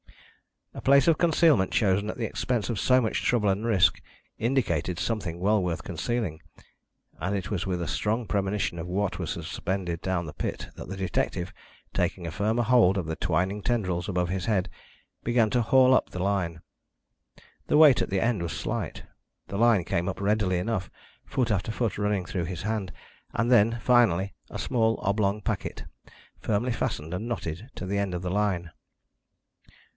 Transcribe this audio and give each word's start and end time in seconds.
A 0.73 0.81
place 0.81 1.07
of 1.07 1.19
concealment 1.19 1.71
chosen 1.73 2.09
at 2.09 2.17
the 2.17 2.25
expense 2.25 2.69
of 2.69 2.79
so 2.79 3.01
much 3.01 3.21
trouble 3.21 3.49
and 3.49 3.63
risk 3.65 4.01
indicated 4.39 4.97
something 4.97 5.39
well 5.39 5.61
worth 5.61 5.83
concealing, 5.83 6.41
and 7.19 7.35
it 7.35 7.51
was 7.51 7.67
with 7.67 7.81
a 7.81 7.87
strong 7.87 8.25
premonition 8.25 8.79
of 8.79 8.87
what 8.87 9.19
was 9.19 9.29
suspended 9.31 10.01
down 10.01 10.25
the 10.25 10.33
pit 10.33 10.69
that 10.77 10.87
the 10.87 10.95
detective, 10.95 11.53
taking 11.93 12.25
a 12.25 12.31
firmer 12.31 12.63
hold 12.63 12.97
of 12.97 13.05
the 13.05 13.17
twining 13.17 13.61
tendrils 13.61 14.07
above 14.07 14.29
his 14.29 14.45
head, 14.45 14.69
began 15.23 15.51
to 15.51 15.61
haul 15.61 15.93
up 15.93 16.09
the 16.09 16.23
line. 16.23 16.61
The 17.67 17.77
weight 17.77 18.01
at 18.01 18.09
the 18.09 18.21
end 18.21 18.41
was 18.41 18.53
slight; 18.53 19.03
the 19.49 19.57
line 19.57 19.83
came 19.83 20.09
up 20.09 20.21
readily 20.21 20.57
enough, 20.57 20.89
foot 21.25 21.51
after 21.51 21.71
foot 21.71 21.97
running 21.99 22.25
through 22.25 22.45
his 22.45 22.63
hand, 22.63 22.91
and 23.33 23.51
then, 23.51 23.77
finally, 23.81 24.33
a 24.49 24.57
small 24.57 24.99
oblong 25.03 25.41
packet, 25.41 25.83
firmly 26.39 26.71
fastened 26.71 27.13
and 27.13 27.27
knotted 27.27 27.69
to 27.75 27.85
the 27.85 27.99
end 27.99 28.15
of 28.15 28.21
the 28.21 28.31
line. 28.31 28.71